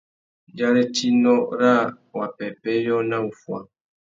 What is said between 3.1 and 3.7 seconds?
wuffuá.